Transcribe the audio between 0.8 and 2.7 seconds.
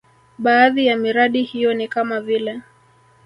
ya miradi hiyo ni kama vile